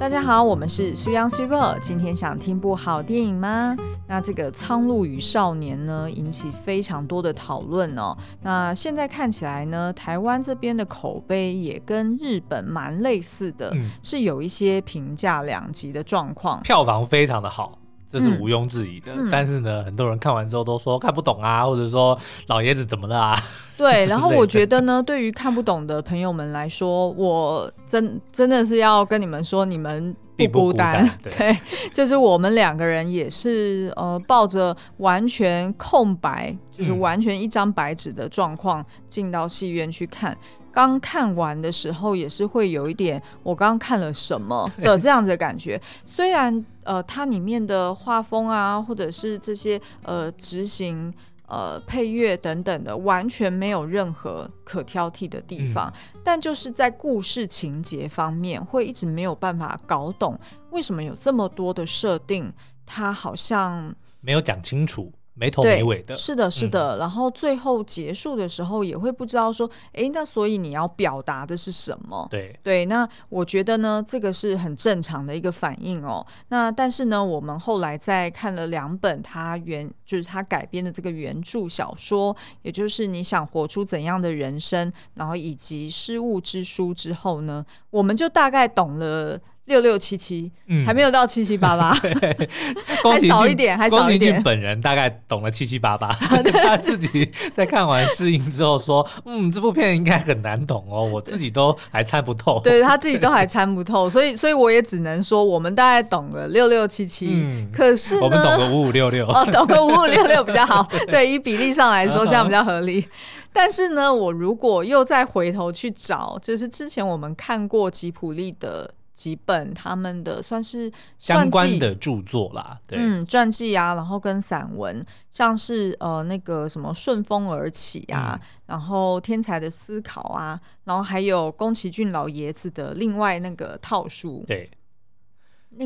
[0.00, 1.78] 大家好，我们是苏央苏若。
[1.78, 3.76] 今天想听部好电影吗？
[4.08, 8.16] 那这个《苍鹭与少年》呢，引起非常多的讨论哦。
[8.40, 17.72] 那现在看起来呢，台湾这边的口碑也跟日本蛮类似的，嗯、是有一些评价两极的状况，票房非常的好。
[18.10, 22.18] 这是毋庸置疑的，嗯、但是呢，很多人看完之后都说看不懂啊，或者说
[22.48, 23.40] 老爷子怎么了啊？
[23.78, 31.08] 对， 然后我觉得呢，对于看不懂的朋友们来说，我真真的是要跟你们说，你们不孤单。
[31.22, 31.56] 对，
[31.94, 40.36] 就是我们两个人也是呃，抱着完全空白，就是完全一张白纸的状况进到戏院去看。
[40.72, 45.80] 刚看完的时候也是会有一点，我刚刚看了什么 的这样子的感觉。
[46.04, 51.12] 虽然呃，它里面的画风啊，或者是这些呃执行
[51.46, 60.38] 呃配乐等等的，完全没有任何可挑剔的地方，嗯、但就是在故事情节方面，会一直没有办法搞懂
[60.70, 62.52] 为什么有这么多的设定，
[62.86, 65.12] 它好像没有讲清楚。
[65.40, 66.96] 没头没尾的，是的，是的。
[66.96, 72.28] 嗯、然后最后结束的时候，也会不知道说，哎，那所以你要表达的是什么？
[72.30, 72.84] 对对。
[72.84, 76.24] 那我觉得呢，这个是很正常的一个反应哦。
[76.48, 89.40] 那但是呢，我们后来在看了两本他原就是他改编的这个原著小说，也就是你想活出怎样的人生，然后以及失误之书之后呢，我们就大概懂了。
[89.66, 91.92] 六六七七，嗯，还没有到七七八八，
[93.04, 94.42] 还少一点，还少一点。
[94.42, 96.08] 本人大概懂了七七八八，
[96.64, 107.28] 他自己在看完试映之后说：“嗯，这部片应该很难懂哦，我自己都还参不透。”对，他自己都还参不透，所以，所以我也只能说，我们大概懂了六六七七。
[107.30, 110.84] 嗯，可是我们懂个五五六六，哦，懂个五五六六比较好。
[111.08, 113.06] 对，以比例上来说，这样比较合理。
[113.52, 118.90] 但是呢，我如果又再回头去找，就是之前我们看过吉普力的。
[119.20, 134.70] 几本他们的算是相关的著作啦，对，嗯，传记啊，然后跟散文，像是呃那个什么顺风而起啊，嗯、然后天才的思考啊，然后还有宫崎骏老爷子的另外那个套书，对。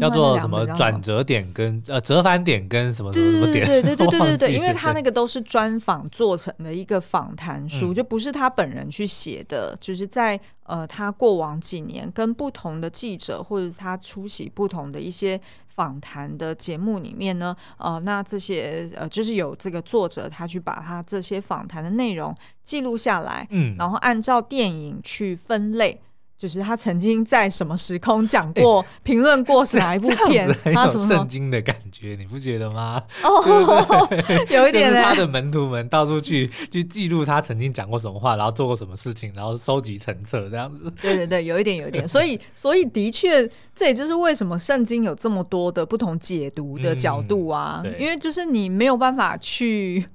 [0.01, 3.65] 叫做什么转折点跟呃折返点跟什么什么什么点？
[3.67, 26.01] 对对对对对对， 因为他那个都是专访做成的一个访谈书，嗯、就不是他本人去写的，就是在呃他过往几年跟不同的记者或者是他出席不同的一些访谈的节目里面呢，呃，那这些呃就是有这个作者他去把他这些访谈的内容记录下来，嗯，然后按照电影去分类。
[26.45, 30.47] 就是他曾经在什么时空讲过、评论、欸、过是哪一部片？
[30.63, 33.03] 很有圣经的感觉，你不觉得吗？
[33.23, 34.09] 哦，
[34.53, 34.91] 有一点。
[34.91, 40.93] 就是他的门徒们到处去去记录他曾经讲过什么话，然后做过什么事情，然后收集成册这样子。
[41.01, 42.07] 对对对，有一点，有一点。
[42.07, 47.81] 所以， 所以的确，这也就是为什么圣经有这么多的不同解读的角度啊。
[47.87, 50.07] 嗯、因为就是你没有办法去。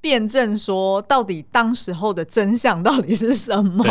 [0.00, 3.84] 辩证说，到底当时候的真相到底是什么，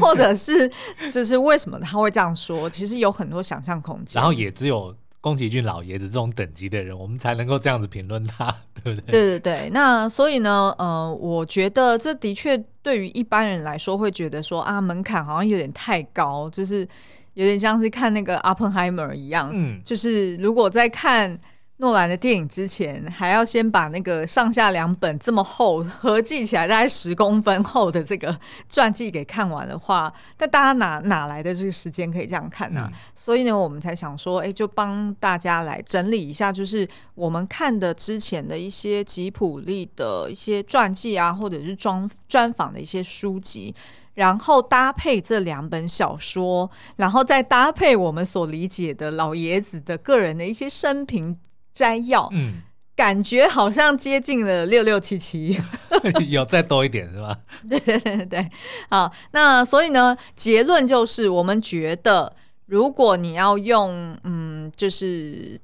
[0.00, 0.70] 或者是
[1.12, 2.68] 就是为什么他会这样说？
[2.70, 4.20] 其实有很多想象空间。
[4.20, 8.46] 然后也只有宫崎骏老爷子这种等级的人，我们才能够这样子评论他，
[8.82, 9.10] 对不对？
[9.12, 9.70] 对对对。
[9.70, 16.88] 那所以呢，呃，我觉得这的确对于一般人来说，会觉得说啊，门槛好像有点太高，就是
[17.34, 21.36] 有点像是看那个 Oppenheimer 一样，嗯，就是如果在看。
[21.80, 32.86] 诺兰的电影之前还要先把那个上下两本这么厚合计起来大概十公分厚的这个 传记给看完的话，那大家哪哪来的这个时间可以这样看呢？
[32.92, 43.74] 嗯、所以呢，我们才想说，哎，就帮大家来整理一下，就是我们看的之前的一些吉普力的一些传记啊，或者是专专访的一些书籍，
[44.12, 51.38] 然后搭配这两本小说，然后再搭配我们所理解的老爷子的个人的一些生平。
[51.72, 52.62] 摘要，嗯，
[52.94, 55.58] 感觉好像接近了六六七七，
[56.28, 57.38] 有再多一点是吧？
[57.68, 58.50] 对对对对，
[58.88, 62.32] 好，那所以呢，结论就是，我们觉得，
[62.66, 65.60] 如果你要用，嗯，就是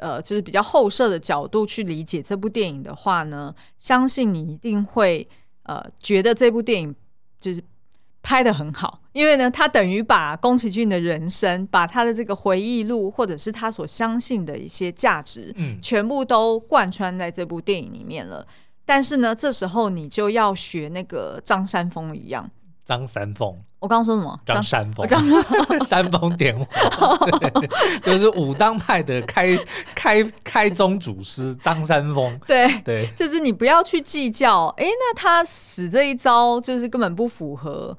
[0.00, 5.28] 呃，就是比较后设的角度去理解这部电影的话呢，相信你一定会
[5.64, 6.94] 呃，觉得这部电影
[7.40, 7.62] 就是。
[8.22, 18.46] 拍的很好，因为呢，他等于把宫崎骏的人生，把他的这个回忆录，或者是他所相信的一些价值，嗯，全部都贯穿在这部电影里面了。
[18.84, 22.50] 但是呢，这时候你就要学那个张三丰一样，
[22.90, 24.40] 张三丰，我刚刚说什么？
[24.44, 25.22] 张三丰，张
[25.86, 26.66] 三丰点火，
[28.02, 29.56] 就是武当派的开
[29.94, 32.36] 开开宗祖师张三丰。
[32.48, 37.96] 对对，对就是你不要去计较，哎，那他使这一招就是根本不符合。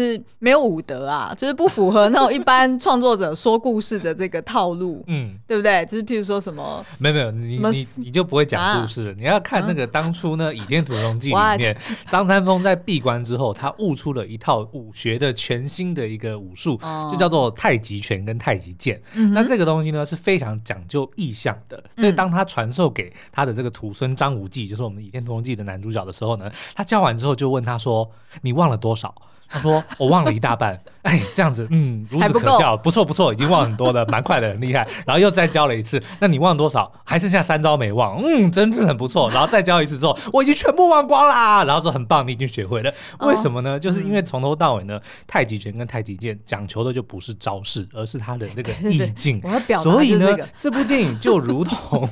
[0.00, 5.84] 是没有武德啊，就是不符合那种一般创作者说故事的这个套路， 嗯，对不对？
[5.86, 9.10] 就是譬如说什么，没有没有，你你你就不会讲故事了。
[9.12, 11.76] 啊、你要看那个当初呢，《倚天屠龙记》 里面，
[12.08, 19.00] 张三丰在闭关之后，他悟出了一套武学的全新的一个武术，哦、就叫做太极拳跟太极剑。
[19.14, 28.10] 嗯、那这个东西呢是非常讲究意象的，所以当他传授给他的这个徒孙张无忌，就是我们《倚天屠龙记》的男主角的时候呢，他教完之后就问他说
[28.40, 29.14] ：“你忘了多少？”
[29.52, 30.78] 他说：“我忘了一大半。
[31.02, 34.86] ”哎，这样子，嗯，孺子可教，不错不错，已经忘很多了，蛮快的，很厉害。
[35.04, 36.90] 然后又再教了一次，那你忘多少？
[37.02, 39.28] 还剩下三招没忘，嗯，真的很不错。
[39.30, 41.64] 然后再教一次之后， 我已经全部忘光啦。
[41.64, 42.94] 然后说很棒，你已经学会了。
[43.20, 43.78] 为什么呢？
[43.80, 49.40] 就是因为从头到尾呢，太极拳跟太极剑讲求的就不是招式，而是它的那个意境。
[49.42, 52.08] 我要表达所以呢，这部电影就如同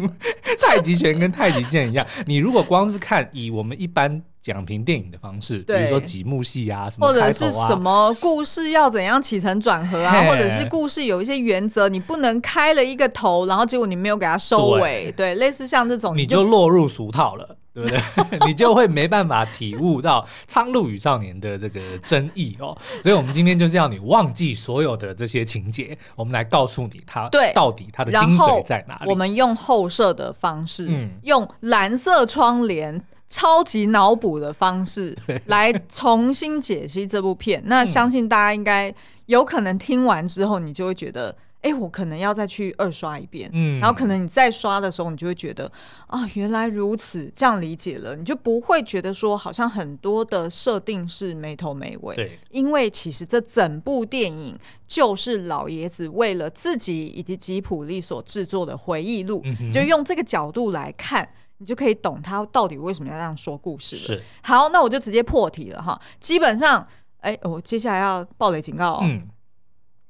[0.58, 9.20] 太极拳跟太极剑一样，你如果光是看以我们一般讲评电影的方式，比如说几幕戏啊，什么啊，或者是什么故事要怎样。
[9.20, 18.00] 起承转合啊，或者是故事有一些原则，你不能开了一个头，然后结果你没有给它收尾，对，对，类似像这种，你就落入俗套了， 对不对？
[18.46, 22.76] 你就会没办法体悟到《苍鹭与少年》的这个真意哦。
[23.02, 29.10] 所以，我们今天就是要你忘记所有的这些情节，我们来告诉你它对到底它的精髓在哪里。
[29.10, 33.04] 我们用后设的方式，嗯，用蓝色窗帘。
[33.30, 35.16] 超级脑补的方式
[35.46, 38.92] 来重新解析这部片，那相信大家应该
[39.26, 43.48] 有可能听完之后，你就会觉得，哎，我可能要再去二刷一遍。
[43.52, 45.70] 嗯，然后可能你再刷的时候，你就会觉得，
[46.08, 52.16] 啊，原来如此，这样理解了，你就不会觉得说好像很多的设定是没头没尾。
[52.16, 59.40] 对，因为其实这整部电影就是老爷子为了自己以及吉普力所制作的回忆录，
[59.72, 61.28] 就用这个角度来看。
[61.60, 64.02] 你就可以懂他到底为什么要这样说故事了。
[64.02, 66.00] 是，好，那我就直接破题了哈。
[66.18, 66.84] 基本上，
[67.20, 69.00] 哎、欸，我接下来要暴雷警告哦。
[69.02, 69.28] 嗯。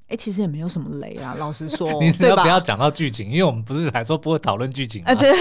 [0.06, 3.28] 哎、欸，其实也没有什么雷啊，老实说， 你要不要讲到剧情？
[3.28, 5.10] 因为我们不是还说不会讨论剧情吗？
[5.10, 5.32] 啊，对。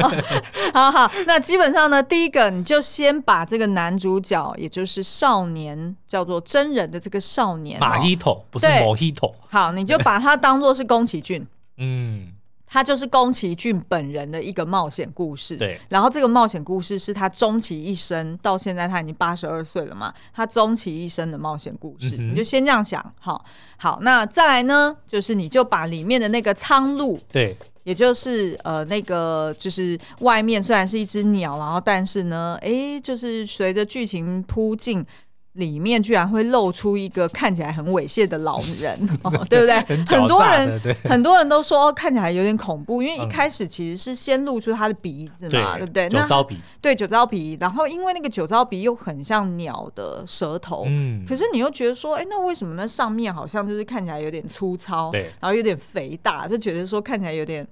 [0.72, 9.34] 好好，那基本上呢，第一个你就先把这个男主角，也就是少年，叫做真人的这个少年马一头，不是某一头。
[9.48, 11.46] 好，你就把他当做是宫崎骏。
[11.78, 12.32] 嗯。
[12.76, 15.80] 他就是宫崎骏本人的一个冒险故事，对。
[15.88, 23.42] 然后这个冒险故事是他终其一生，到现在他已经八十二岁了嘛，他终其一生的冒险故事，嗯、你就先这样想，好，
[23.78, 23.98] 好。
[24.02, 35.02] 那再来呢，就是你就把里面的那个苍鹭，对，也就是呃那个就是外面虽然是一只鸟，然后但是呢，哎，就是随着剧情铺进。
[35.56, 39.80] 里面居然会露出一个看起来很猥亵的老人， 哦、对不对？
[39.80, 46.08] 很，很多人很多人都说看起来有点恐怖，因为一开始其实是先露出他的鼻子嘛，嗯、对不对？
[46.08, 57.66] 酒糟鼻，对酒糟鼻，然后因为那个酒糟鼻又很像鸟的舌头，嗯，可是你又觉得说，哎，那为什么那上面好像就是看起来有点粗糙，对，然后有点肥大，就觉得说看起来有点。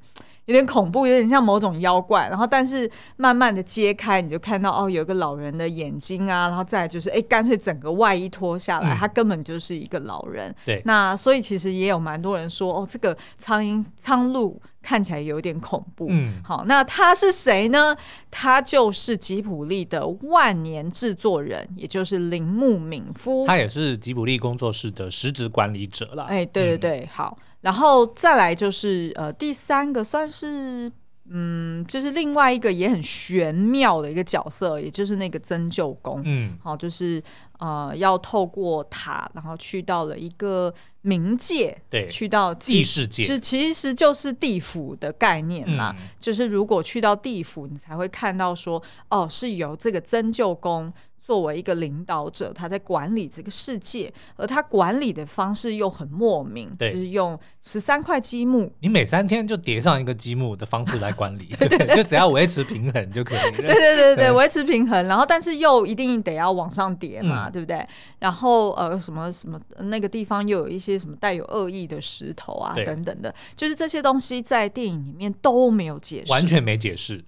[0.47, 2.29] 有点恐怖，有点像某种妖怪。
[2.29, 6.49] 然后，但是慢慢的揭开，你就看到哦，有一个老人的眼睛啊。
[6.49, 10.55] 然后再来就是，哎，干脆整个外衣脱下来，嗯、他根本就是一个老人。
[10.67, 10.83] 对。
[10.85, 16.07] 那所以其实也有蛮多人说，哦，这个苍蝇苍鹭看起来有点恐怖。
[16.11, 16.35] 嗯。
[16.45, 17.97] 好，那他是谁呢？
[18.31, 23.47] 他就是吉卜力的万年制作人，也就是铃木敏夫。
[23.47, 26.25] 他也是吉卜力工作室的实职管理者了。
[26.25, 27.39] 哎，对对对，嗯、好。
[27.65, 30.93] 然后再来就是呃第三个算是
[31.31, 37.23] 嗯就是另外一个也很玄妙的一个角色，也就是那个曾舅公，嗯，好，就是
[37.59, 45.97] 呃要透过他，然后去到了一个冥界，对，去到地世界，就其实就是地府的概念啦。
[45.99, 50.93] 嗯、就是如果去到地府，你才会看到说哦是由这个曾舅公。
[51.25, 63.57] 作为一个领导者，他在管理这个世界，而他管理的方式又很莫名，对就是用十三块积木，你每三天就叠上一个积木的方式来管理，对，对，对，就只要维持平衡就可以了。
[63.57, 67.83] 对对对对，维持平衡，然后但是又一定得要往上叠嘛，嗯、对不对？
[68.19, 77.25] 然后呃，什么什么那个地方又有一些什么带有恶意的石头啊等等的，就是这些东西在电影里面都没有解释，完全没解释。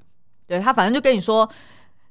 [0.46, 1.50] 对，他反正就跟你说。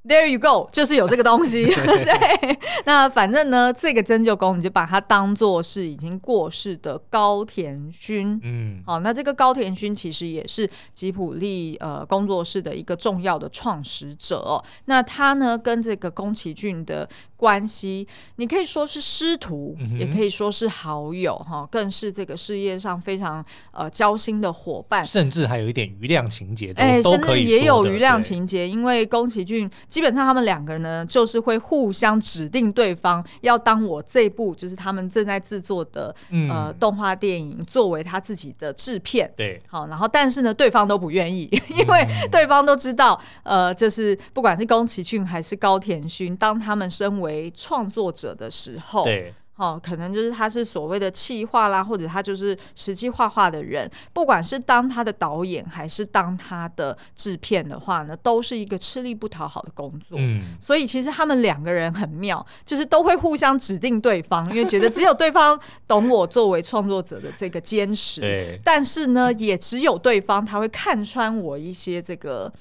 [0.07, 1.65] There you go，就是有这个东西。
[1.73, 8.39] 对，那反正呢，这个针灸工你就把它当做是已经过世的高田勋。
[8.43, 14.63] 嗯，好，那这个高田勋其实也是吉普力呃工作室的一个重要的创始者哦。
[14.85, 60.17] 那他呢，跟这个宫崎骏的关系，你可以说是师徒，嗯、也可以说是好友哈，更是这个事业上非常呃交心的伙伴，甚至还有一点余量情节，哎，甚至也有余量情节，因为宫崎骏基本上他们两个人呢，就是会互相指定对方要当我这部就是他们正在制作的、嗯、呃动画电影作为他自己的制片，对，好，然后但是呢，对方都不愿意， 因为对方都知道，呃，就是不管是宫崎骏还是高田勋，当他们身为为创作者的时候，对，哦，可能就是他是所谓的气画啦，或者他就是实际画画的人，不管是当他的导演还是当他的制片的话呢，都是一个吃力不讨好的工作。
[60.19, 72.51] 嗯，所以其实他们两个人很妙，就是都会互相指定对方，因为觉得只有对方懂我作为创作者的这个坚持，对，但是呢，也只有对方他会看穿我一些这个。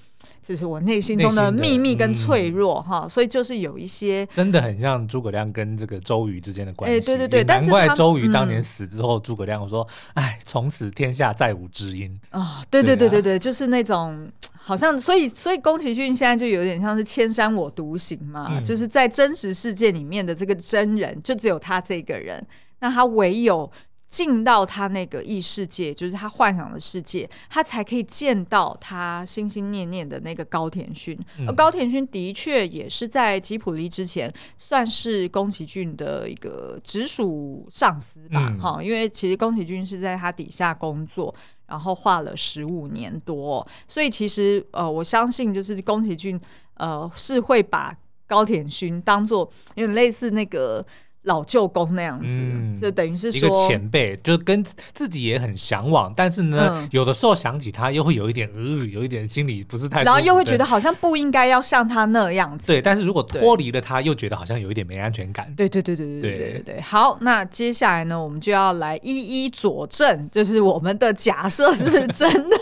[0.44, 6.94] 就是我内心中的秘密跟脆弱哈、嗯，所以就是有一些真的很像诸葛亮跟这个周瑜之间的关系。
[6.94, 22.46] 哎、欸，对对对，难怪周瑜当年死之后，诸葛亮说：“哎、嗯，从此天下再无知音。”啊，对对对对对，就是那种好像，所以所以宫崎骏现在就有点像是千山我独行嘛、嗯，就是在真实世界里面的这个真人，就只有他这个人，
[22.80, 23.72] 那他唯有。
[24.14, 31.18] 进到他那个异世界，就是他幻想的世界，他才可以见到他心心念念的那个高田勋。
[31.48, 41.34] 而高田勋的确也是在吉普力之前，算是宫崎骏的一个直属上司吧，哈、嗯，因为其实宫崎骏是在他底下工作，
[41.66, 46.40] 然后画了十五年多，所以其实呃，我相信就是宫崎骏
[46.74, 47.92] 呃是会把
[48.28, 50.86] 高田勋当做有点类似那个。
[51.24, 54.62] 老舅公那样子，嗯、就等于是说一个前辈，就跟
[54.92, 62.66] 自己也很向往，但是呢、嗯，有的时候想起他又会有一点，呃，有一点心里不是太，然后又会觉得好像不应该要像他那样子。
[62.68, 65.52] 对，但是如果脱离了他，又觉得好像有一点没安全感。
[65.56, 66.80] 对对对对对对对对对。
[66.80, 72.56] 好，那接下来呢，我们就要来一一佐证，就是我们的假设是不是真的？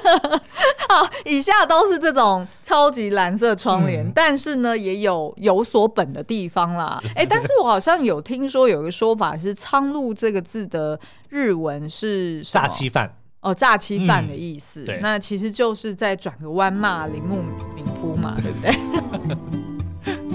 [0.89, 7.03] 好，以下都是这种超级蓝色窗帘、嗯，但是呢，也有有所本的地方啦。
[7.17, 8.43] 哎、欸，但是我好像有听。
[8.53, 10.99] 说有一个说法是“苍鹭”这个字的
[11.31, 14.99] 日文是诈欺犯哦，诈欺犯的意思、嗯。
[15.01, 17.43] 那其实就是在转个弯骂铃木
[17.75, 18.73] 敏夫嘛，对不对？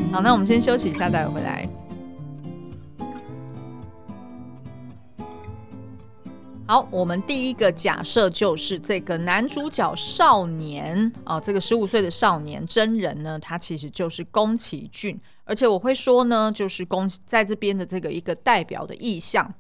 [0.12, 1.70] 好，那我们先休息一下，待会回来。
[6.70, 15.18] 好，我们第一个假设就是这个男主角少年啊、哦，这个十五岁的少年真人呢，他其实就是宫崎骏。
[15.46, 19.54] 而且我会说呢，就是宫在这边的这个一个代表的意象，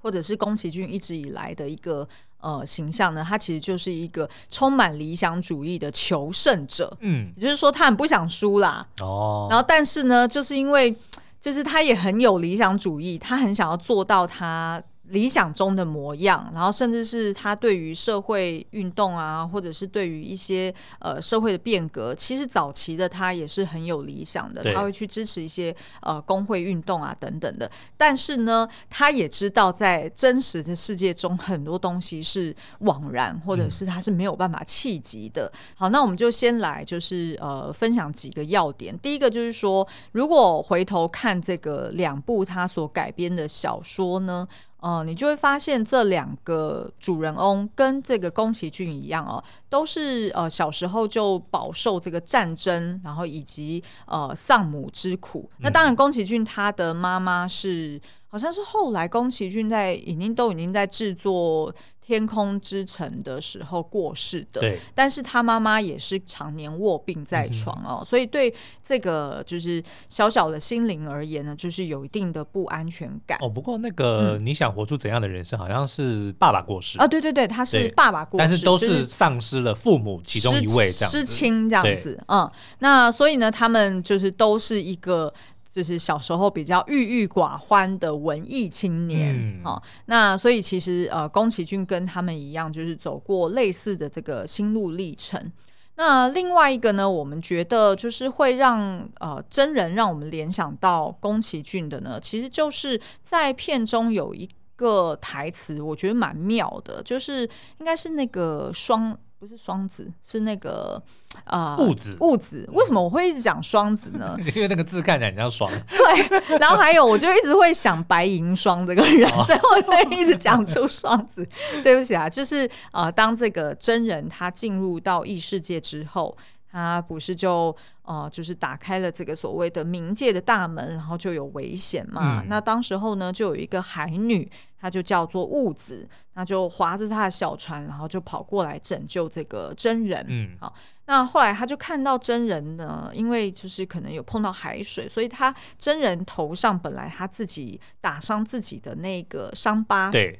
[0.00, 2.06] 或者是宫崎骏一直以来的一个
[2.38, 6.96] 呃形象呢，他其实就是一个充满理想主义的求胜者。
[7.00, 8.86] 嗯，也就是说他很不想输啦。
[9.00, 10.96] 哦，然后但是呢，就是因为
[11.40, 14.80] 就是他也很有理想主义，他很想要做到他。
[15.12, 27.70] 理想中的模样，然后甚至是他对于社会运动啊，或者是对于一些呃社会的变革，其实早期的他也是很有理想的，他会去支持一些呃工会运动啊等等的。
[27.94, 35.44] 但是呢，他也知道在真实的世界中，很多东西是枉然，或者是他是没有办法企及的。
[35.52, 35.58] 嗯。
[35.76, 38.98] 好，那我们就先来就是呃分享几个要点。
[39.00, 44.48] 第一个就是说，如果回头看这个两部他所改编的小说呢。
[44.82, 55.50] 呃，你就会发现这两个主人翁跟这个宫崎骏一样哦，都是呃小时候就饱受这个战争，然后以及呃丧母之苦。
[55.58, 58.00] 那当然，宫崎骏他的妈妈是。
[58.32, 61.70] 好像是后来宫崎骏在已经都已经在制作
[62.00, 64.78] 《天空之城》的时候过世的，对。
[64.94, 73.36] 但是他妈妈也是常年卧病在床哦，嗯，所以对这个就是小小的心灵而言呢，就是有一定的不安全感。
[73.42, 85.30] 哦，不过那个你想活出怎样的人生，好像是爸爸过世啊，对对对，他是爸爸过世，但是都是丧失了父母其中一位这样，失亲这样子，嗯，那所以呢，他们就是都是一个。
[85.72, 95.50] 就是小时候比较郁郁寡欢的文艺青年，嗯哦、那所以其实呃，宫崎骏跟他们一样，就是走过类似的这个心路历程。
[95.94, 107.48] 那另外一个呢，我们觉得就是会让呃真人让我们联想到宫崎骏的呢，其实就是在片中有一个台词，我觉得蛮妙的，就是
[107.78, 109.18] 应该是那个双。
[109.42, 111.02] 不是双子，是那个
[111.46, 112.16] 啊，物子。
[112.20, 114.36] 物子，为什么我会一直讲双子呢？
[114.54, 115.68] 因为那个字看起来很像双。
[115.90, 121.44] 对，然后还有，我就一直会想白银双这个人，哦、所以我会一直讲出双子。
[121.82, 126.36] 对不起啊，就是啊、呃，当这个真人他进入到异世界之后。
[126.72, 132.40] 他不是就呃，就是打开了这个所谓的冥界的大门，然后就有危险嘛。
[132.40, 134.50] 嗯、那当时候呢，就有一个海女，
[134.80, 140.24] 她就叫做雾子，那就划着她的小船，然后就跑过来拯救这个真人。
[140.26, 140.74] 嗯，好，
[141.04, 150.38] 那后来他就看到真人呢，因为就是可能有碰到海水，所以他真人头上本来他自己打伤自己的那个伤疤，对，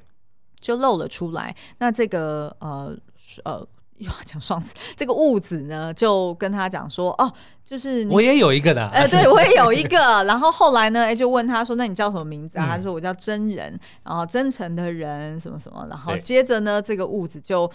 [0.59, 1.55] 就露了出来。
[1.77, 2.97] 那这个呃
[3.45, 3.69] 呃。
[4.03, 7.33] 又要讲双子，这个物子呢就跟他讲说，哦，
[7.65, 10.25] 就是我也有一个的，呃，对我也有一个。
[10.25, 12.67] 然后后来呢，哎，就问他说，那你叫什么名字啊？
[12.67, 15.87] 嗯、他说我叫真人，然后真诚的人什么什么。
[15.89, 17.71] 然后接着呢，这个物子就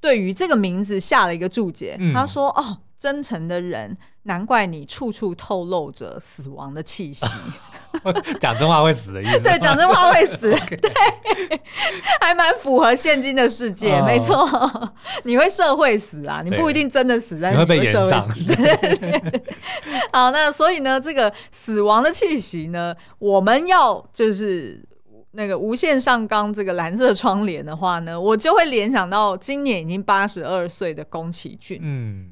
[0.00, 7.26] 对于这个名字下了一个注解，嗯、他说，哦，真诚的人，难怪你处处透露着死亡的气息。
[8.40, 9.40] 讲真话会死的意思。
[9.40, 10.50] 对，讲真话会死。
[10.76, 10.90] 对，
[12.20, 14.48] 还蛮符合现今的世界，没错。
[15.24, 18.16] 你会社会死啊，你不一定真的死，但是你会被社会死。
[20.12, 24.82] 好，那所以呢，这个死亡的气息呢，我们要就是
[25.32, 31.78] 那个无限上纲这个蓝色窗帘的话呢，我就会联想到今年已经八十二岁的宫崎骏。
[31.82, 32.30] 嗯，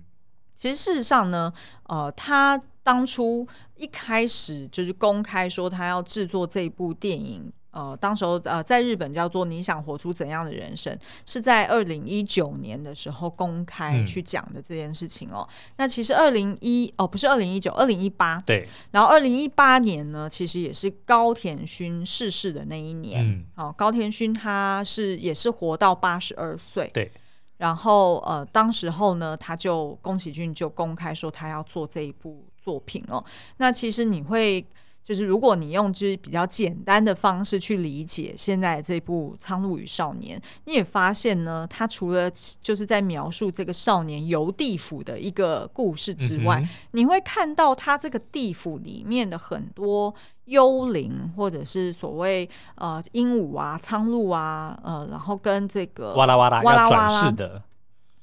[0.56, 1.52] 其实事实上呢，
[1.88, 2.60] 呃，他。
[2.84, 10.94] 当初一开始就是公开说他要制作这部电影，呃，当时候呃在日本叫做《你想活出怎样的人生》，
[11.26, 15.44] 是在二零一九年的时候公开去讲的这件事情哦。
[15.48, 23.26] 嗯、那其实二零一哦不是二零一九，二零一八对，然后二零一八年呢，其实也是高田勋逝世的那一年。
[23.26, 26.88] 嗯，好、哦，高田勋他是也是活到八十二岁。
[26.94, 27.10] 对。
[27.56, 33.22] 然后呃，当时候呢，他就宫崎骏就公开说他要做这一部作品哦。
[33.58, 34.66] 那其实你会
[35.02, 42.30] 就是如果你用就是比较简单的方式去理解现在这部《苍鹭与少年》，你也发现呢，它除了
[42.62, 50.14] 就是在描述这个少年游地府的一个故事之外，嗯、你会看到他这个地府里面的很多。
[50.46, 57.62] 幽灵，或者是所谓呃鹦鹉啊、苍鹭啊，呃，然后跟这个哇啦哇啦哇啦哇啦的，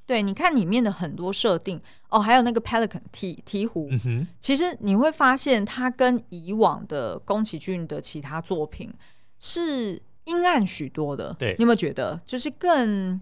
[0.05, 8.93] 对，你看里面的很多设定哦，还有那个 pelican 鵜鵜鹕，嗯、其实你会发现它跟以往的宫崎骏的其他作品
[9.39, 11.33] 是阴暗许多的。
[11.39, 13.19] 对，你有没有觉得就是更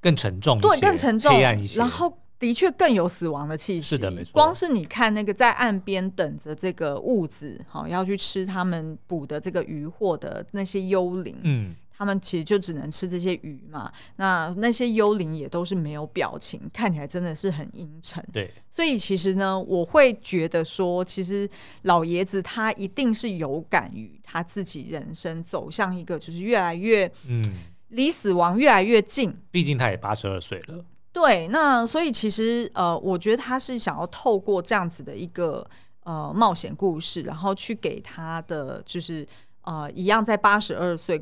[0.00, 2.16] 更沉重，对，更沉重，黑暗一些，然后。
[2.38, 4.30] 的确更有死亡的气息，是的，没错。
[4.34, 13.90] 光是你看那个在岸边等着这个物子，好要去吃他们捕的这个渔获的那些幽灵，嗯，他们其实就只能吃这些鱼嘛。
[14.16, 18.22] 那那些幽灵也都是没有表情，看起来真的是很阴沉。
[18.32, 21.48] 对，所以其实呢，我会觉得说，其实
[21.82, 27.42] 老爷子他一定是有感于他自己人生走向一个就是越来越，嗯，
[27.88, 29.34] 离死亡越来越近。
[29.50, 30.84] 毕竟他也八十二岁了。
[31.12, 35.66] 对，那所以其实呃，我觉得他是想要透过这样子的一个
[36.04, 39.26] 呃冒险故事，然后去给他的就是
[39.62, 41.18] 呃一样在八十二岁，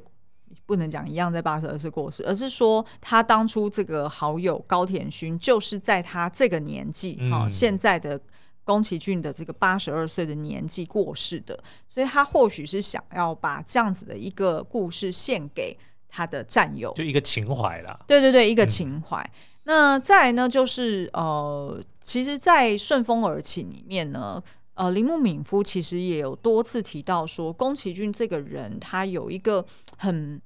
[0.67, 8.21] 不能讲一样在八十二岁过世，而是说他当初这个好友高田勋就是在他这个年纪哈、嗯哦，现在的
[8.65, 15.77] 宫崎骏的这个八十二岁的年纪过世的，所以他或许是想要把这样子的一个故事献给
[16.09, 18.01] 他的战友，就一个情怀啦。
[18.07, 19.19] 对对对，一个情怀。
[19.19, 19.31] 嗯
[19.67, 24.39] 那再来呢，就是呃，其实，在《顺风而起》里面呢，
[24.75, 29.65] 呃，铃木敏夫其实也有多次提到说，宫崎骏这个人他有一个
[29.99, 30.41] 很、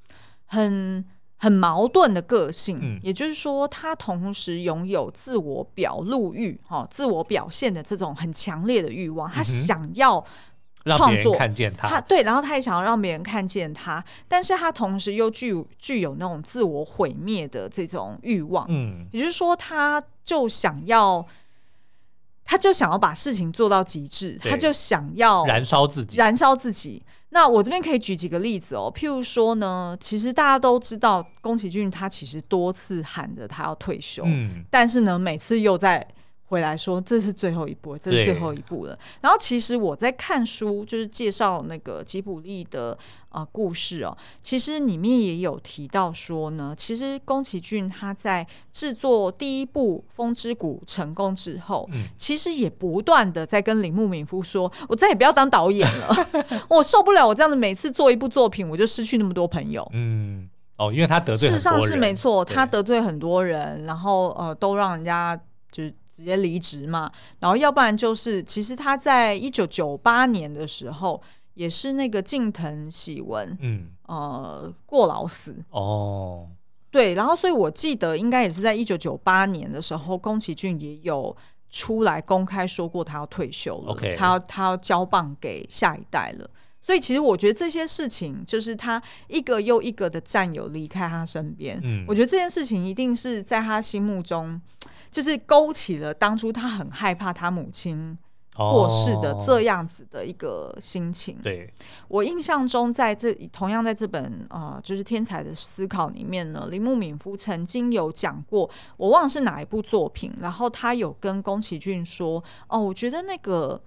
[0.47, 1.05] 很、
[1.37, 10.25] 很矛盾的个性，嗯、也就是说，他同时拥有自我表露欲、哈、哦，自我表现的这种很强烈的欲望，他想要。
[10.97, 21.27] 创作看见他，他对，然后他也想要让别人看见他，但是他同时又具具有那种自我毁灭的这种欲望，嗯，也就是说，他就想要，
[22.49, 27.03] 他就想要把事情做到极致，他就想要燃烧自己，燃烧自己。
[27.29, 36.09] 那我这边可以举几个例子哦，譬如说呢，其实大家都知道宫崎骏他其实多次喊着他要退休，嗯，但是呢，每次又在。
[36.49, 38.99] 回来说，这是最后一步，这是最后一步了。
[39.21, 42.97] 然后其实我在看书，就是介绍那个吉卜力的
[43.29, 44.17] 呃故事哦。
[44.43, 56.29] 其实里面也有提到说呢，其实宫崎骏他在制作第一部《风之谷》成功之后，嗯、其实也不断的在跟铃木敏夫说：“我再也不要当导演了，
[56.71, 65.39] 我受不了我这样子每次做一部作品，我就失去那么多朋友。”嗯，哦，因为他得罪事实上是没错，他得罪很多人，然后呃，都让人家
[65.71, 65.95] 就是。
[66.19, 71.23] 直接离职嘛，然后要不然就是，其实他在一九九八年的时候，
[71.55, 76.49] 也是那个近藤喜文，嗯，呃，过劳死哦，
[76.91, 81.37] 对，然后所以我记得应该也是在一九九八年的时候，宫崎骏也有
[81.71, 84.17] 出来公开说过他要退休了，Okay.
[84.17, 86.51] 他要他要交棒给下一代了。
[86.81, 94.61] 所以其实我觉得这些事情，就是他一个又一个的战友离开他身边，嗯，我觉得这件事情一定是在他心目中，
[95.19, 98.17] 就是勾起了当初他很害怕他母亲
[98.55, 101.35] 过世的这样子的一个心情。
[101.35, 101.75] 哦、对，
[102.07, 113.83] 我印象中，在这同样在这本呃，就是《天才的思考》里面呢，铃木敏夫曾经有讲过，我忘了是哪一部作品，然后他有跟宫崎骏说：“哦，我觉得那个。”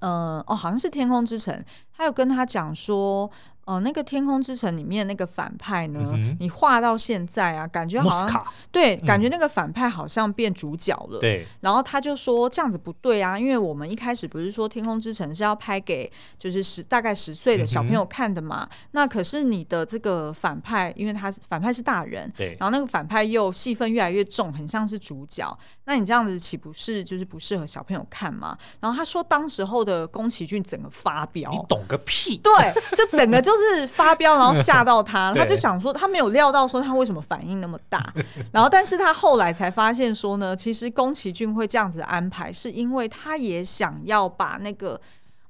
[0.00, 1.54] 呃，哦，好像是《天空之城》，
[1.96, 3.30] 他有跟他讲说。
[3.68, 6.00] 哦，那个《天空之城》里面那个反派呢？
[6.14, 11.18] 嗯、你画到现在啊，感觉好像对，嗯、感觉那个反派好像变主角了。
[11.18, 18.66] 对，然后他就说这样子不对啊，因为我们一开始不是说《天空之城》是要拍给就是十大概十岁的小朋友看的嘛？
[18.70, 28.56] 嗯、那可是你的这个反派，因为他是反派是大人，对，然后那个反派又戏份越来越重，很像是主角，那你这样子岂不是就是不适合小朋友看嘛？
[28.80, 32.38] 然后他说，当时候的宫崎骏整个发飙，你懂个屁？
[32.38, 33.68] 对，就整个就是。
[33.78, 38.02] 是发飙，然后吓到他， 他就想说，他没有料到说他为什么反应那么大，
[38.50, 44.98] 然后但是他后来才发现说呢，其实宫崎骏会这样子的安排，是因为他也想要把那个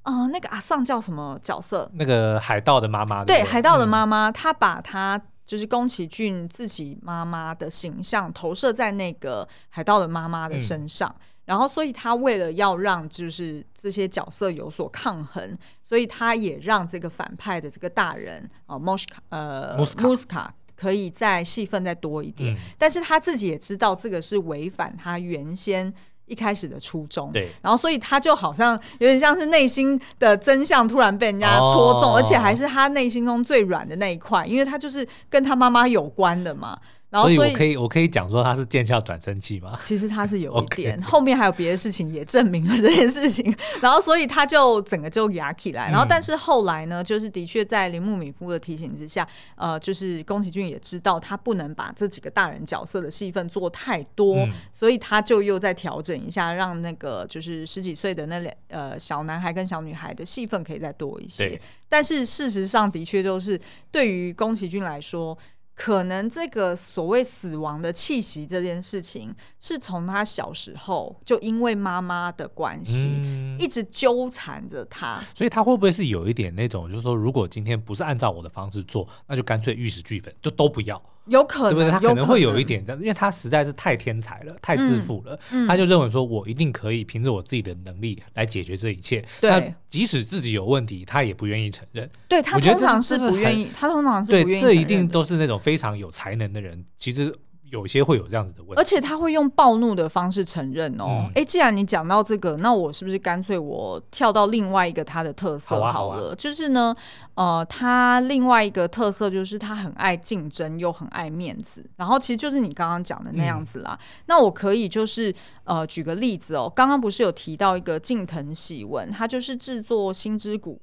[0.03, 1.89] 啊、呃，那个阿桑叫什么角色？
[1.95, 11.09] 那个海盗的妈妈，对，海盗的妈妈，他把他就是宫崎骏自己妈妈的形象投射在那个海盗的妈妈的身上。
[11.09, 22.53] 嗯然后，所以他为了要让就是这些角色有所抗衡，所以他也让这个反派的这个大人哦，莫斯卡呃，穆斯卡，穆斯卡可以再戏份再多一点。
[22.53, 25.91] 嗯、但是他自己也知道这个是违反他原先
[26.27, 27.33] 一开始的初衷。
[27.33, 27.49] 对。
[27.63, 36.79] 然后，所以他就好像有点像是内心的真相突然被人家戳中，哦、而且还是他内心中最软的那一块，因为他就是跟他妈妈有关的嘛。
[37.11, 39.81] 然后所以，我可以我可以讲说他是见效转生器吗？
[39.83, 43.55] 其实他是有一 点后面还有别的事情也证明了这件事情。
[43.81, 45.91] 然后所以他就整个就压起来。
[45.91, 61.59] 然后但是后来呢，就是的确在铃木敏夫的提醒之下，呃，就是宫崎骏也知道他不能把这几个大人角色的戏份做太多，嗯、所以他就又再调整一下，让那个就是十几岁的那两呃小男孩跟小女孩的戏份可以再多一些。
[61.89, 63.59] 但是事实上的确就是
[63.91, 65.35] 对于宫崎骏来说。
[65.79, 75.23] 可能这个所谓死亡的气息这件事情，是从他小时候就因为妈妈的关系，嗯、一直纠缠着他。
[75.37, 81.01] 所以他会不会是有一点那种，就是说，如果今天不是按照我的方式做，那就干脆玉石俱焚，就都不要。
[81.29, 81.91] 有可能，对不对？
[81.91, 89.25] 他可能会有一点，但因为他实在是太天才了，太自负了，嗯嗯、他就认为说，我一定可以凭着我自己的能力来解决这一切。
[89.41, 92.09] 对，即使自己有问题，他也不愿意承认。
[92.29, 94.61] 对，他通常是不愿意，他通常是不愿意。
[94.61, 96.85] 对，这一定都是那种非常有才能的人。
[96.97, 97.35] 其实。
[97.71, 101.29] 有些会有这样子的问题，而且他会用暴怒的方式承认哦。
[101.35, 105.93] 哎、嗯，既然你讲到这个，那我是不是干脆我跳到另外一个他的特色好了？
[105.93, 106.95] 好啊好啊，就是呢，
[107.35, 111.85] 呃，他另外一个特色就是他很爱竞争，又很爱面子。
[111.97, 113.99] 然后其实就是你刚刚讲的那样子啦。
[114.01, 120.81] 嗯、那我可以就是呃举个例子哦，刚刚不是有提到一个近藤喜文，他就是制作《星之谷》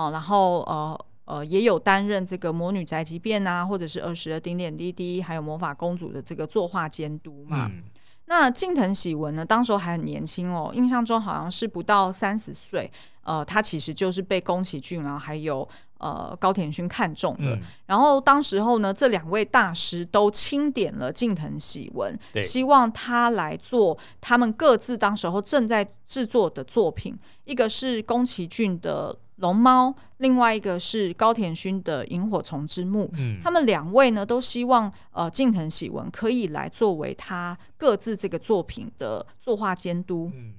[0.00, 1.04] 哦，然后呃。
[1.30, 7.70] 呃，也有担任这个《魔女宅急便》啊，或者是儿时的点点滴滴，还有魔法公主的这个作画监督嘛。
[7.72, 7.84] 嗯、
[8.24, 12.90] 那近藤喜文呢，当时候还很年轻哦，印象中好像是不到三十岁。
[13.22, 17.54] 呃，他其实就是被宫崎骏然后，还有呃高田勋看中的。
[17.54, 29.16] 嗯、然后当时候呢，这两位大师都钦点了近藤喜文，希望他来做他们各自当时候正在制作的作品，一个是宫崎骏的。
[29.40, 40.30] 龙猫，另外一个是高田勋的《萤火虫之墓》，嗯，他们两位呢都希望呃近藤喜文可以来作为他各自这个作品的作画监督。
[40.34, 40.54] 嗯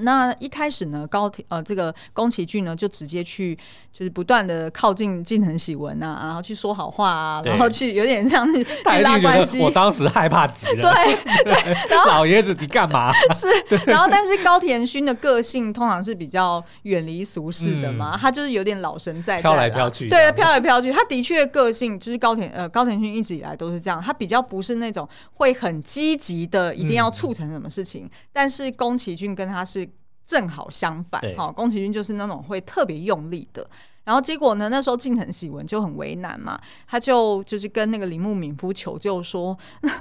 [0.00, 3.56] 那一开始呢，高呃这个宫崎骏呢就直接去，
[3.92, 9.60] 就是不断的靠近近藤喜文啊，然后去说好话啊，然后去有点像是 去拉关系。
[9.60, 10.92] 我当时害怕极了。
[10.92, 13.12] 对对， 然后老爷子你干嘛？
[13.32, 13.48] 是，
[13.86, 20.08] 然后但是高田勋的个性通常是比较远离俗世的嘛，嗯、他就是有点老神在在，飘来飘去。
[20.08, 20.92] 对，飘来飘去。
[20.92, 29.85] 他的确个性就是高田呃高田勋一直以来都是这样，他比较不是那种会很积极的一定要促成什么事情，嗯、但是宫崎骏跟他是。
[30.26, 33.64] 正好相反，哈，宫崎骏就是那种会特别用力的。
[34.06, 39.58] 然后结果呢，那时候近藤喜文就很为难嘛，他就就是跟那个铃木敏夫求救说：“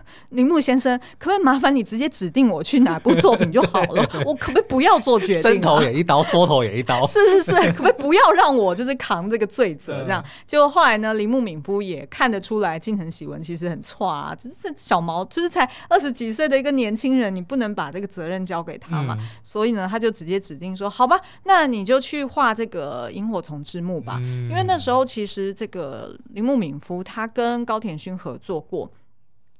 [0.29, 4.07] 铃木先生，可不可以麻烦你直接指定我去哪部作品就好了？
[4.23, 5.41] 我可不可以不要做决定？
[5.41, 7.03] 伸头也一刀，缩头也一刀。
[7.07, 10.03] 是是是，可不可以不要让我就是扛这个罪责？
[10.03, 19.17] 这样，结果后来呢，铃木敏夫也看得出来近藤喜文其实很错啊，就是这小毛，就是才二十几岁的一个年轻人，你不能把这个责任交给他嘛。
[19.19, 24.17] 嗯、所以呢，他就直接指定说：好吧，那你就去画这个萤火虫之墓吧。
[24.21, 28.91] 嗯、因为那时候其实这个铃木敏夫他跟高田勋合作过。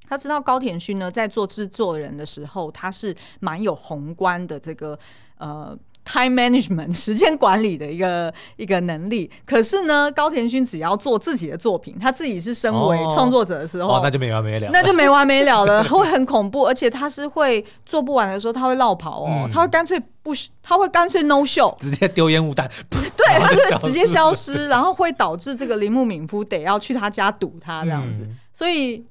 [0.08, 4.98] 他知道高田勋呢，在做制作人的时候，他是蛮有宏观的这个
[5.40, 9.30] 呃 time management 时间管理的一个一个能力。
[9.46, 16.66] 可是呢，高田勋只要做自己的作品，他自己是身为创作者的时候，哦哦、那就没完没了，那就没完没了了， 会很恐怖。
[16.66, 29.04] 而且他是会做不完的时候，他会落跑哦，嗯、他会干脆不，他会干脆 no show，直接丢烟雾弹， 对，他就直接消失，然后会导致这个铃木敏夫得要去他家堵他这样子，嗯、所以。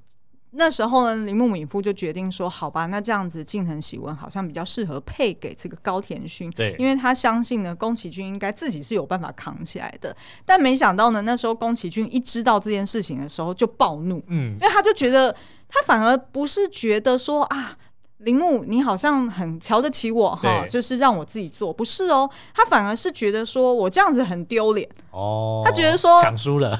[0.56, 10.14] 那时候呢，铃木敏夫就决定说：“好吧，那这样子，近藤喜文好像比较适合配给这个高田勋，对，因为他相信呢，宫崎骏应该自己是有办法扛起来的。
[10.44, 15.34] 但没想到呢，那时候宫崎骏一知道这件事情的时候就暴怒，嗯，因为他就觉得
[15.68, 17.76] 他反而不是觉得说啊，
[18.18, 26.78] 铃木你好像很瞧得起我哈，就是让我自己做，不是哦，他反而是觉得说我这样子很丢脸哦，他觉得说抢输了。”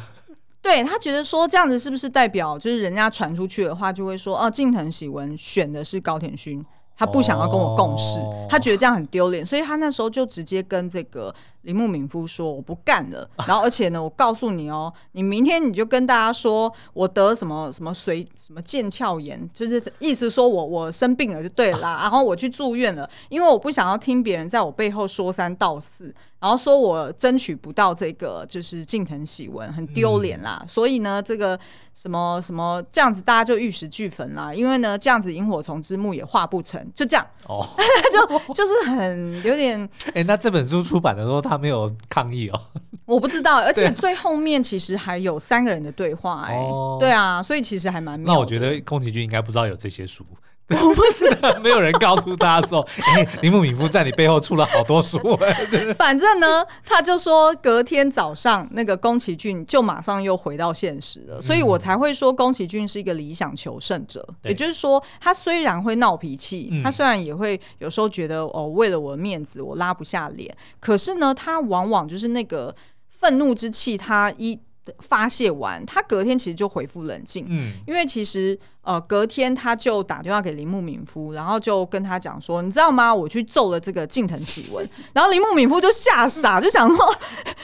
[0.65, 6.65] 对，他觉得说这样子是不是代表就是人家传出去的话就会说哦，近藤喜文选的是高田勋，
[6.97, 11.33] 他不想要跟我共事，哦、他觉得这样很丢脸，所以他那时候就直接跟这个
[11.65, 26.15] 铃木敏夫说我不干了， 然后而且呢，我告诉你哦，你明天你就跟大家说我得什么什么髓什么腱鞘炎，就是意思说我我生病了就对了啦， 然后我去住院了，因为我不想要听别人在我背后说三道四。
[26.41, 31.59] 然后说我争取不到这个，就是近藤喜文很丢脸啦，嗯、所以呢，这个
[31.95, 34.53] 什么什么这样子，大家就玉石俱焚啦。
[34.53, 37.67] 因为呢，这样子萤火虫之墓也画不成，就这样哦，
[38.13, 39.89] 就就是很有点。
[40.13, 42.61] 哎，那这本书出版的时候，他没有抗议哦？
[43.07, 48.23] 我不知道，而且最后面其实还有三个人的对话，哎，哦、对啊，所以其实还蛮。
[48.23, 50.25] 那我觉得宫崎骏应该不知道有这些书。
[50.71, 52.81] 我不知道， 没有人告诉他说，
[53.15, 55.19] 哎、欸，铃木敏夫在你背后出了好多书。
[55.99, 64.27] 反正呢，他就说隔天早上那个宫崎骏就马上又回到现实了，所以我才会说宫崎骏是一个理想求胜者。
[64.43, 72.75] 嗯、也就是说，他虽然会闹脾气，对他虽然也会有时候觉得哦，为了我的面子我拉不下脸，可是呢，他往往就是那个
[73.11, 74.59] 愤怒之气，他一
[75.01, 77.45] 发泄完，他隔天其实就恢复冷静。
[77.51, 78.59] 嗯，因为其实。
[78.85, 83.15] 呃，隔天他就打电话给铃木敏夫，然后就跟他讲说，你知道吗？
[83.15, 87.15] 我去揍了这个近藤喜文，然后铃木敏夫就吓傻，就想说，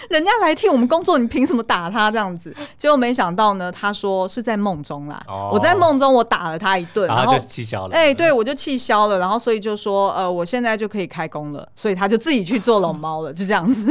[0.09, 2.55] 人家来替我们工作，你凭什么打他这样子？
[2.77, 7.95] 结果没想到呢，他说是在梦中啦，哦、我在梦中我打了他一顿，然后就气消了。
[7.95, 13.87] 哎、欸，对，我就气消了，然后所以就说，呃，我现在就可以开工了，所以他就自己去做龙猫了，就这样子。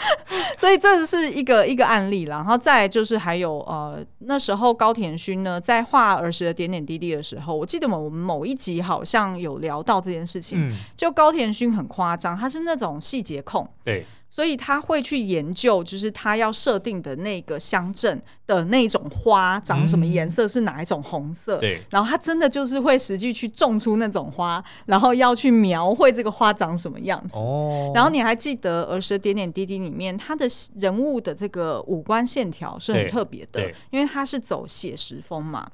[0.56, 10.68] 所以这是一个一个案例啦，然后再就是还有呃，那时候高田勋呢在画儿时的点点点滴滴的时候，我记得我们某一集好像有聊到这件事情。
[10.68, 13.68] 嗯，就高田勋很夸张，他是那种细节控。
[13.84, 14.04] 对。
[14.32, 21.58] 所以他会去研究，就是他要设定的那个乡镇的那种花长什么颜色，是哪一种红色。
[21.58, 21.82] 嗯、对。
[21.90, 27.36] 然后他真的就是会实际去种出那种花，然后要去描绘这个花长什么样子。
[27.36, 27.90] 哦。
[27.92, 35.68] 然后你还记得儿时的点点滴滴里面，他的人物的这个五官线条是很特别的，因为他是走写实风嘛。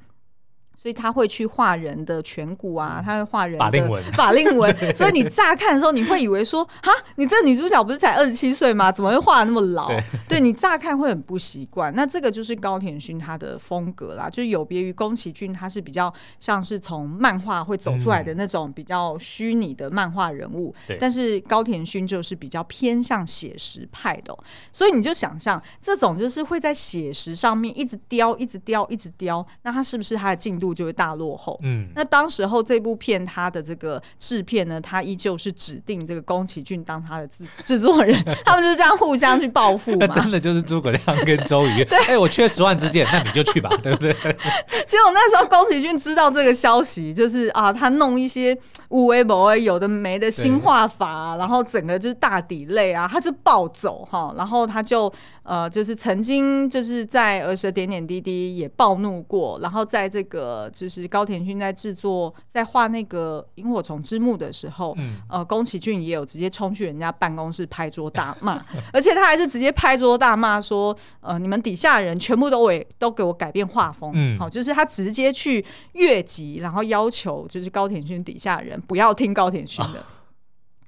[0.86, 4.72] 所以他会去画人的颧骨啊，他会画人的法令纹， 法令纹。
[4.94, 8.92] 所以你乍看的时候，你会以为说，哈，你这女主角不是才二十七岁吗？
[8.92, 9.88] 怎么会画得那么老？
[9.88, 10.00] 对，
[10.38, 11.92] 对你乍看会很不习惯。
[11.96, 20.72] 那这个就是高田勋他的风格啦，就是有别于宫崎骏，他是比较像是从漫画会走出来的那种比较虚拟的漫画人物。
[21.00, 24.38] 但是高田勋就是比较偏向写实派的、喔。
[24.72, 30.75] 所以你就想象这种就是会在写实上面一直雕，一直雕，一直雕，那他是不是他的进度？
[30.76, 31.58] 就会大落后。
[31.62, 40.06] 嗯，那当时候这部片它的这个制片呢，他依旧是指定这个宫崎骏当他的制制作人，他们就是这样互相去报复 嘛。
[40.06, 41.84] 那真的就是诸葛亮跟周瑜。
[41.84, 44.12] 对，哎、欸，我缺十万支箭，那你就去吧，对不对？
[44.86, 48.56] 结果那时候宫崎骏知道这个消息，就是啊，他弄一些
[48.90, 55.12] 无为某为有的没的新画法、啊，然后整个就是大 delay 啊，他就暴走哈，然后他就
[55.42, 78.80] 呃就是曾经就是在儿时的点点滴滴也暴怒过，然后在这个就是高田勋在制作在画那个萤火虫之墓的时候，嗯、呃宫崎骏也有直接冲去人家办公室拍桌大骂， 而且他还是直接拍桌大骂说呃你们底下人全部都为都给我改变画风，嗯，好就是他直接去越级，然后要求就是高田勋底下人。
[78.82, 80.04] 不要听高田勋的。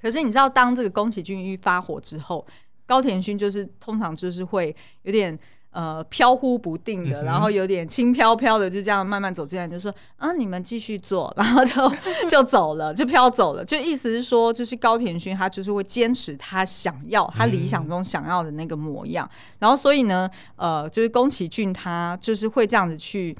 [0.00, 2.46] 可是你知道，当这个宫崎骏一发火之后，
[2.86, 5.36] 高田勋就是通常就是会有点
[5.70, 11.92] 呃飘忽不定的，然后有点轻飘飘的，就这样慢慢走进来，就说啊，你们继续做， 然后就
[12.28, 13.64] 就走了，就飘走了。
[13.64, 19.28] 就意思是说，就是高田勋他就是会坚持他想要他理想中想要的那个模样。
[19.58, 23.36] 然后所以呢，呃，就是宫崎骏他就是会这样子去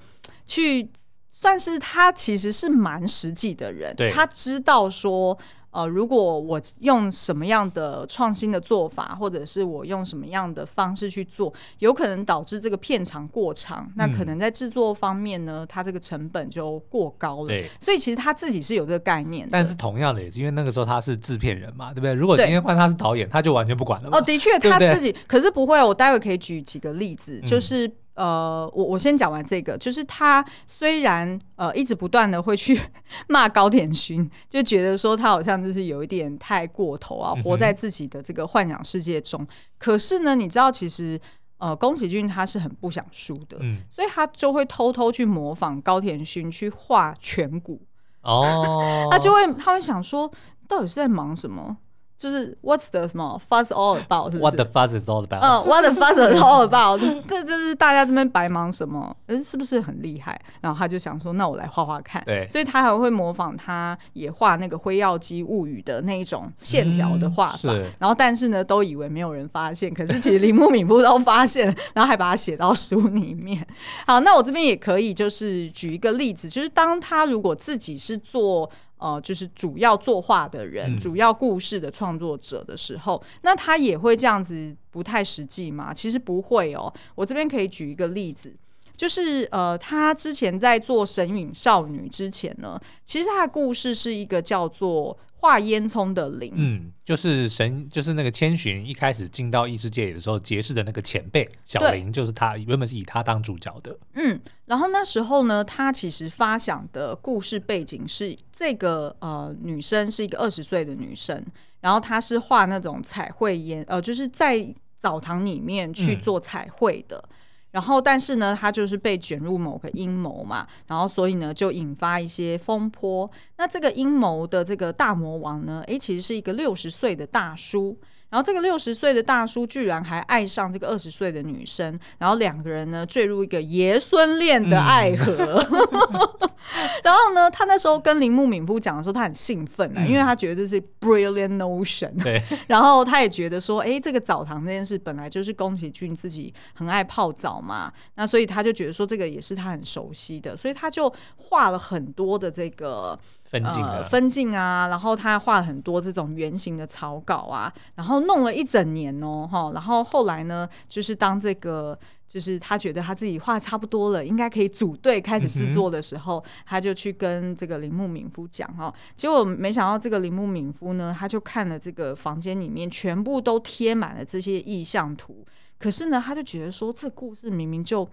[0.46, 0.90] 去。
[1.30, 5.38] 算是他其实是蛮实际的人，他知道说，
[5.78, 17.46] 呃，如果我用什么样的创新的做法，或者是我用什么样的方式去做，有可能导致这个片长过长，嗯、那可能在制作方面呢，它这个成本就过高了。
[17.46, 19.48] 对，所以其实他自己是有这个概念。
[19.52, 22.12] 但是同样的，也是因为那个时候他是制片人嘛，对不对？
[22.12, 24.08] 如果今天换他是导演，他就完全不管了。
[24.10, 25.80] 哦，的确，他自己可是不会。
[25.80, 27.88] 我待会可以举几个例子，就是。
[28.18, 32.78] 嗯呃，我我先讲完这个，就是他虽然呃一直不断的会去
[33.28, 39.40] 骂高田勋，就觉得说他好像就是有一点太过头啊，活在自己的这个幻想世界中。
[39.42, 41.18] 嗯、可是呢，你知道其实
[41.58, 47.80] 呃宫崎骏他是很不想输的，嗯，所以他就会偷偷去模仿高田勋去画颧骨
[48.22, 50.30] 哦，他就会他会想说，
[50.66, 51.76] 到底是在忙什么？
[52.18, 54.32] 就是 What's the 什么 fuss all about？
[54.32, 55.40] 是不是 What the fuss is all about？
[55.40, 57.00] 嗯，What the fuss is all about？
[57.28, 59.16] 这就是大家这边白忙什么？
[59.26, 60.38] 嗯，是不是很厉害？
[60.60, 62.20] 然后他就想说，那我来画画看。
[62.26, 67.70] 对，所以他还会模仿，他也画那个《辉耀姬物语》的那一种线条的画法。
[67.70, 73.64] 嗯、然后，但是呢，都以为没有人发现，可是其实铃木敏夫都发现，然后还把它写到书里面。
[74.08, 78.68] 好，那我这边也可以就是举一个例子，就是当他如果自己是做。
[78.98, 85.94] 呃，就是主要作画的人，嗯、主要故事的创作者的时候，那他也会这样子不太实际吗？
[85.94, 86.92] 其实不会哦。
[87.14, 88.54] 我这边可以举一个例子，
[88.96, 95.16] 就是呃，他之前在做《神隐少女》之前呢，其实他的故事是一个叫做。
[95.40, 111.44] 画烟囱的灵，嗯，就是神，就是那个千寻一开始进到异世界的时候结识的那个前辈小林，就是他原本是以他当主角的，嗯，然后那时候呢，他其实发想的故事背景是这个呃女生是一个二十岁的女生，
[111.80, 117.22] 然后她是画那种彩绘烟，呃，就是在澡堂里面去做彩绘的。
[117.30, 117.34] 嗯
[117.78, 123.30] 然后，但是呢，他就是被卷入某个阴谋嘛，然后所以呢，就引发一些风波。
[123.56, 127.96] 那这个阴谋的这个大魔王呢，诶，其实是一个六十岁的大叔。
[128.30, 135.64] 然后这个六十岁的大叔居然还爱上这个二十岁的女生，然后两个人呢坠入一个爷孙恋的爱河。
[135.70, 136.50] 嗯、
[137.02, 142.22] 然后呢，他那时候跟铃木敏夫讲的时候，他很兴奋啊，嗯、因为他觉得这是 brilliant notion。
[142.22, 142.42] 对。
[142.68, 153.18] 然后他也觉得说，哎，这个澡堂这件事本来就是宫崎骏自己很爱泡澡嘛，那所以他就觉得说这个也是他很熟悉的，所以他就画了很多的这个。
[153.48, 175.42] 分镜、呃、分镜啊，然后他画了很多这种圆形的草稿啊，然后弄了一整年哦，哈，然后后来呢，就是当这个就是他觉得他自己画差不多了，应该可以组队开始制作的时候，嗯、他就去跟这个铃木敏夫讲哈，结果没想到这个铃木敏夫呢，他就看了这个房间里面全部都贴满了这些意象图，
[175.78, 178.06] 可是呢，他就觉得说这故事明明就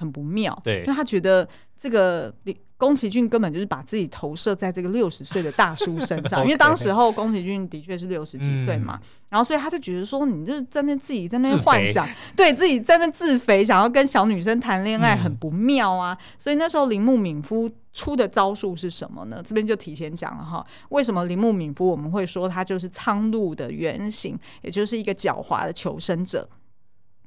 [0.00, 1.46] 很不妙，对，因为他觉得
[1.78, 2.34] 这个
[2.78, 16.16] 宫崎骏根本就是把自己投射在这个六十岁的大叔身上，因为 当时候宫崎骏的确是六十几岁嘛，嗯、然后所以他就觉得说，你就是在那自己在那幻想，自对自己在那自肥，想要跟小女生谈恋爱，很不妙啊。
[16.18, 19.42] 嗯、所以那时候铃木敏夫出的招数是什么呢？
[19.46, 26.48] 这边就提前讲了哈，为什么铃木敏夫我们会说他就是苍鹭的原型，也就是一个狡猾的求生者。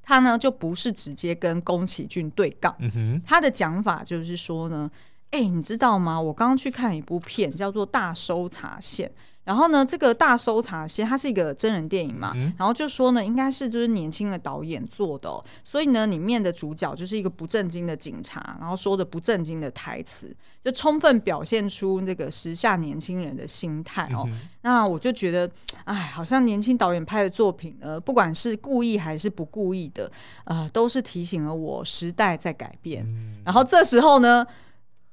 [0.04, 4.92] 他呢就不是直接跟宫崎骏对杠，嗯、他的讲法就是说呢。
[5.32, 6.22] 哎、欸，你知道吗？
[6.22, 9.10] 我刚刚去看一部片，叫做《大搜查线》。
[9.44, 24.24] 然后呢，这个《大搜查其实》它是一个真人电影嘛，嗯、然后就说呢，应该是就是年轻的导演做的、哦，所以呢，里面的主角就是一个不正经的警察，然后说的不正经的台词，就充分表现出那个时下年轻人的心态哦。
[24.28, 25.50] 嗯、那我就觉得，
[25.84, 30.10] 哎，好像年轻导演拍的作品呢，不管是故意还是不故意的，
[30.46, 33.06] 呃，都是提醒了我时代在改变。
[33.06, 34.48] 嗯、然后这时候呢。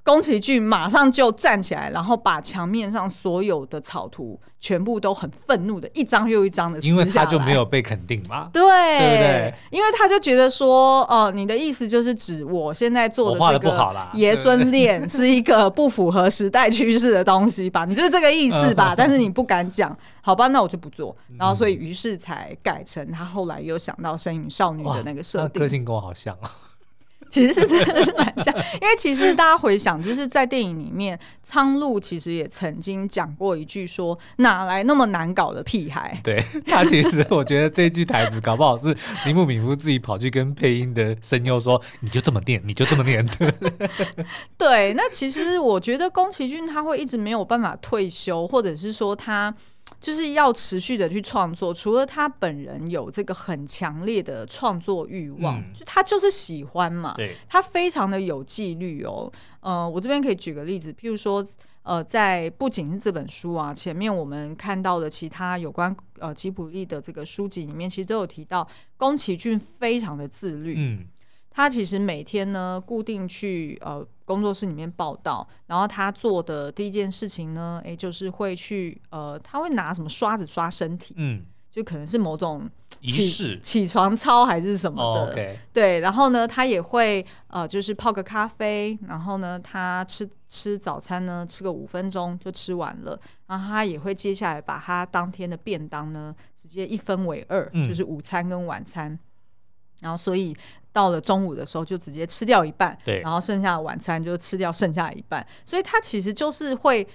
[0.02, 9.54] 宫崎骏马上就站起来，然后把墙面上所有的草图全部都很愤怒的一张又一张的撕下来，因为他就没有被肯定嘛，对，对不对？
[9.70, 17.84] 因为他就觉得说，哦、呃，你的意思就是指我现在做的这个爷孙恋是一个不符合时代趋势的东西吧？
[17.84, 18.94] 你就是这个意思吧？
[18.96, 20.48] 但是你不敢讲，好吧？
[20.48, 21.14] 那我就不做。
[21.38, 26.50] 然后所以于是才改成他后来又想到身影少女的那个设定，个性跟我好像啊。
[27.30, 43.24] 其实是真的是蛮像，因为其实大家回想，就是在电影里面，苍鹭其实也曾经讲过一句说：“哪来那么难搞的屁孩？”对，他其实我觉得这一句台词搞不好是铃木敏夫自己跑去跟配音的声优说：“你就这么念，你就这么念。
[44.58, 49.54] ”对，那其实我觉得宫崎骏他会一直没有办法退休，或者是说他。
[49.98, 59.30] 就是要持续的去创作，除了他本人有这个很强烈的创作欲望，嗯、就他就是喜欢嘛，对，他非常的有纪律哦。
[59.60, 61.44] 呃，我这边可以举个例子，譬如说，
[61.82, 68.66] 呃，在不仅是这本书啊，前面我们看到的其他有关呃吉卜力的这个书籍里面，其实都有提到
[68.96, 71.06] 宫崎骏非常的自律，嗯。
[71.50, 82.70] 他其实每天呢，固定去呃工作室里面报道，然后他做的第一件事情呢，哎，就是会去呃，他会拿什么刷子刷身体，嗯，就可能是某种
[83.00, 85.56] 仪式，起床操还是什么的，oh, okay.
[85.72, 85.98] 对。
[85.98, 99.18] 然后呢，他也会呃，就是泡个咖啡，然后呢，他吃吃早餐呢，吃个五分钟就吃完了，然后他也会接下来把他当天的便当呢，直接一分为二，嗯，就是午餐跟晚餐。
[100.00, 100.56] 然后，所以
[100.92, 105.46] 到了中午的时候，就直接吃掉一半，对，然后剩下的晚餐就吃掉剩下一半。
[105.64, 107.06] 所以他其实就是会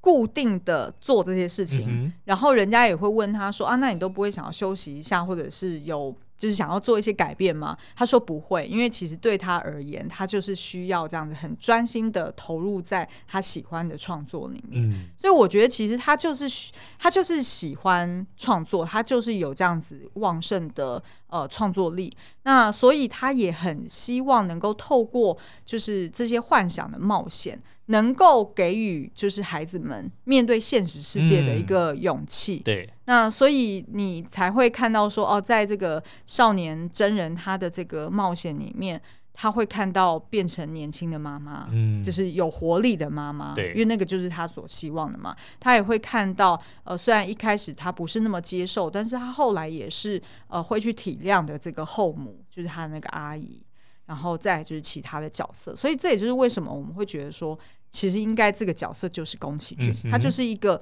[0.00, 7.78] 固定的做这些事情，嗯、然后人家也会问他说：“啊，那你都不会想要休息一下，或者是有？”就是想要做一些改变吗？
[7.94, 14.90] 他说不会，因为其实对他而言，他就是需要这样子很专心的投入在他喜欢的创作里面。
[14.90, 22.12] 嗯，所以我觉得其实他就是他就是喜欢创作，他就是有这样子旺盛的呃创作力。
[22.42, 32.56] 那所以他也很希望能够透过就是这些幻想的冒险，能够给予就是孩子们面对现实世界的一个勇气。
[32.56, 32.90] 嗯，对。
[33.06, 39.00] 那所以你才会看到说哦，在这个少年真人他的这个冒险里面，
[39.34, 45.34] 他会看到变成年轻的妈妈，嗯，就是有活力的妈妈，对，因为那个就是他所希望的嘛。
[45.58, 53.62] 他也会看到，呃，虽然一开始他不是那么接受，但是他后来也是呃会去体谅的这个后母，就是他那个阿姨，
[54.06, 55.74] 然后再就是其他的角色。
[55.76, 57.58] 所以这也就是为什么我们会觉得说，
[57.90, 60.80] 其实应该这个角色就是宫崎骏，嗯，他就是一个。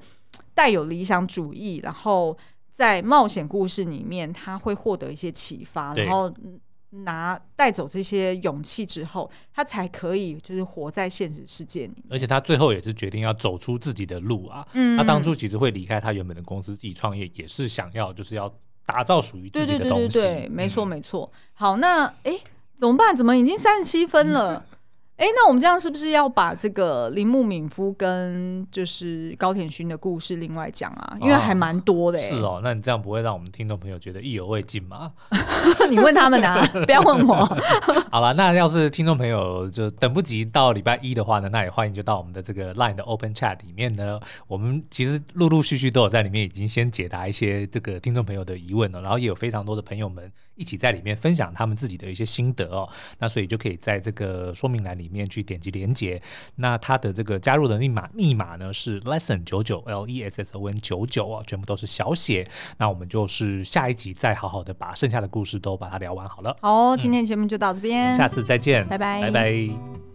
[0.53, 2.35] 带有理想主义，然后
[2.71, 6.33] 在冒险故事里面，他会获得一些启发，然后
[6.91, 12.05] 拿带走这些勇气之后，他才可以就是活在现实世界里。
[12.09, 14.65] 而且他最后也是决定要走出自己的路啊。
[14.71, 18.53] 嗯，他当初其实会离开他原本的公司，自己创业，也是想要就是要
[18.85, 20.07] 打造属于自己的东西。
[20.07, 21.29] 对对对对对，没错没错。
[21.51, 22.39] 好，那哎，
[22.81, 23.15] 怎么办？
[23.15, 24.65] 怎么已经三十七分了？
[25.17, 31.15] 哎，那我们这样是不是要把这个铃木敏夫跟就是高田勋的故事另外讲啊？
[31.21, 32.17] 因为还蛮多的。
[32.17, 35.11] 是哦，那你这样不会让我们听众朋友觉得意犹未尽吗？
[35.91, 37.45] 你问他们啊， 不要问我。
[38.09, 44.19] 好了，那要是听众朋友就等不及到礼拜一的话呢，那也欢迎就到我们的这个 Line 的 Open Chat 里面呢。
[44.47, 50.31] 我们其实陆陆续续都有在里面已经先解答一些这个听众朋友的疑问了，然后也有非常多的朋友们
[50.61, 52.87] 一起在里面分享他们自己的一些心得哦。
[53.17, 55.27] 那所以就可以在这个说明栏里面。
[55.31, 56.21] 去点击连接，
[56.57, 62.45] 那它的这个加入的密码密码呢是 lesson 九九 L E S S O N 九九啊，全部都是小写。
[62.79, 66.57] 那我们就是下一集再好好的把剩下的故事都把它聊完好了。
[66.59, 70.10] 好，今天节目就到这边，嗯，下次再见，拜拜，拜拜。